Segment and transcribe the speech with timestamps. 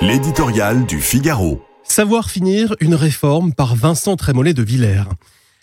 [0.00, 1.60] L'éditorial du Figaro.
[1.82, 5.08] Savoir finir une réforme par Vincent Trémollet de Villers.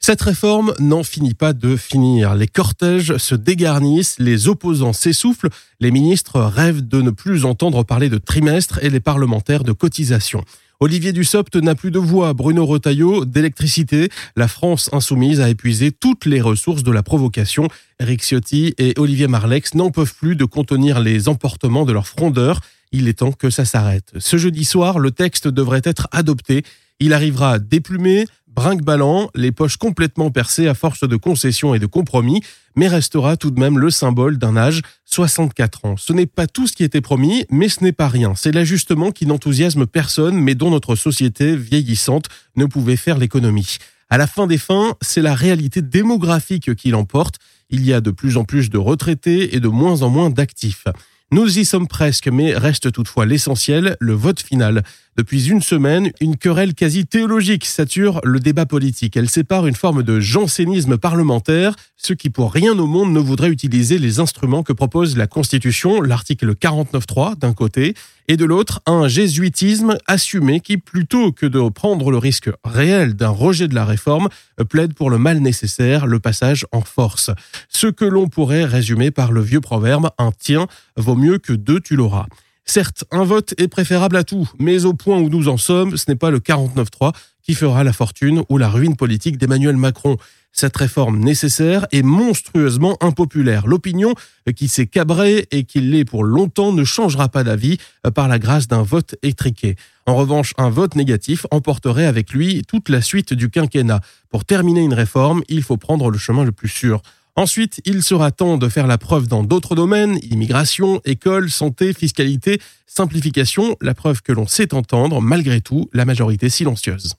[0.00, 2.34] Cette réforme n'en finit pas de finir.
[2.34, 5.48] Les cortèges se dégarnissent, les opposants s'essoufflent,
[5.80, 10.44] les ministres rêvent de ne plus entendre parler de trimestre et les parlementaires de cotisation.
[10.78, 14.10] Olivier Dussopt n'a plus de voix, Bruno Retailleau d'électricité.
[14.36, 17.68] La France insoumise a épuisé toutes les ressources de la provocation.
[17.98, 22.60] Eric Ciotti et Olivier Marlex n'en peuvent plus de contenir les emportements de leurs frondeurs.
[22.92, 24.12] Il est temps que ça s'arrête.
[24.18, 26.64] Ce jeudi soir, le texte devrait être adopté.
[27.00, 32.42] Il arrivera déplumé, brinque-ballant, les poches complètement percées à force de concessions et de compromis,
[32.74, 35.96] mais restera tout de même le symbole d'un âge 64 ans.
[35.96, 38.34] Ce n'est pas tout ce qui était promis, mais ce n'est pas rien.
[38.34, 43.78] C'est l'ajustement qui n'enthousiasme personne, mais dont notre société vieillissante ne pouvait faire l'économie.
[44.10, 47.36] À la fin des fins, c'est la réalité démographique qui l'emporte.
[47.70, 50.84] Il y a de plus en plus de retraités et de moins en moins d'actifs.
[51.30, 54.82] Nous y sommes presque, mais reste toutefois l'essentiel, le vote final.
[55.18, 59.14] Depuis une semaine, une querelle quasi théologique sature le débat politique.
[59.14, 63.50] Elle sépare une forme de jansénisme parlementaire, ce qui pour rien au monde ne voudrait
[63.50, 67.92] utiliser les instruments que propose la Constitution, l'article 49.3 d'un côté,
[68.28, 73.30] et de l'autre un jésuitisme assumé qui, plutôt que de prendre le risque réel d'un
[73.30, 74.28] rejet de la réforme,
[74.68, 77.30] plaide pour le mal nécessaire, le passage en force.
[77.68, 81.80] Ce que l'on pourrait résumer par le vieux proverbe, un tien vaut mieux que deux
[81.80, 82.26] tu l'auras.
[82.70, 86.04] Certes, un vote est préférable à tout, mais au point où nous en sommes, ce
[86.06, 90.18] n'est pas le 49-3 qui fera la fortune ou la ruine politique d'Emmanuel Macron.
[90.52, 93.66] Cette réforme nécessaire est monstrueusement impopulaire.
[93.66, 94.12] L'opinion
[94.54, 97.78] qui s'est cabrée et qui l'est pour longtemps ne changera pas d'avis
[98.14, 99.76] par la grâce d'un vote étriqué.
[100.04, 104.00] En revanche, un vote négatif emporterait avec lui toute la suite du quinquennat.
[104.28, 107.00] Pour terminer une réforme, il faut prendre le chemin le plus sûr.
[107.38, 112.60] Ensuite, il sera temps de faire la preuve dans d'autres domaines, immigration, école, santé, fiscalité,
[112.88, 117.14] simplification, la preuve que l'on sait entendre, malgré tout, la majorité silencieuse.